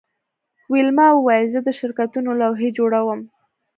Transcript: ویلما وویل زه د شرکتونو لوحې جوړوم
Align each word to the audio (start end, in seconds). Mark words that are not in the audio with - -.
ویلما 0.71 1.07
وویل 1.13 1.45
زه 1.53 1.59
د 1.63 1.69
شرکتونو 1.79 2.29
لوحې 2.41 2.69
جوړوم 2.77 3.19